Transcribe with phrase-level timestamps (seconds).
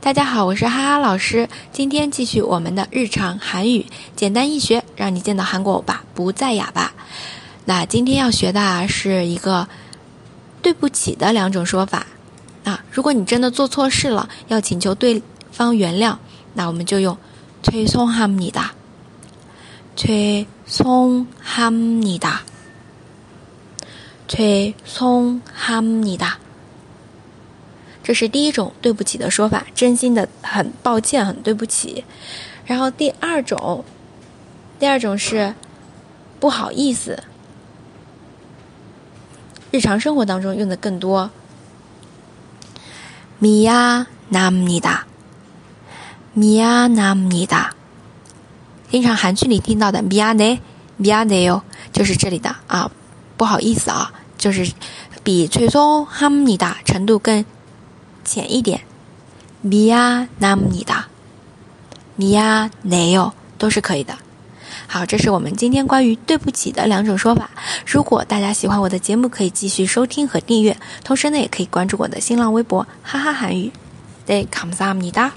[0.00, 1.48] 大家好我是哈哈老师。
[1.70, 6.92] 今天继续我们的日常韩语简单易学让你见到韩国欧巴不再哑巴。
[7.66, 9.68] 那今天要学的啊是一个
[10.60, 12.04] 对不起的两种说法。
[12.64, 15.22] 啊如果你真的做错事了要请求对
[15.52, 16.16] 方原谅
[16.54, 17.16] 那我们就用
[17.62, 18.72] 吹松哈姆尼达。
[19.94, 22.42] 吹松哈姆尼达。
[24.26, 26.41] 吹松哈姆尼达。
[28.03, 32.05] 这是第一种对不起的说法，真心的很抱歉，很对不起。
[32.65, 33.83] 然后第二种，
[34.79, 35.53] 第二种是
[36.39, 37.21] 不好意思，
[39.71, 41.29] 日常生活当中用的更多。
[43.39, 45.01] 미안합니 다，
[46.33, 47.71] 미안합니 다。
[48.89, 50.59] 经常韩剧里听到的미안 해，
[50.97, 52.89] 미안해 요， 就是这里的啊，
[53.35, 54.71] 不好意思啊，就是
[55.23, 57.43] 比죄송합니다程度更。
[58.23, 58.81] 浅一点，
[59.61, 61.07] 米呀那米哒，
[62.15, 64.17] 米呀哪有都是可以的。
[64.87, 67.49] 好，这是我们今天关于对不起的两种说法。
[67.85, 73.71] 如果大家喜欢我的节目，可以继续收听和订阅，同时呢，也可以关注我的新浪微博哈哈韩语。
[74.25, 75.31] 对，감사합니 다。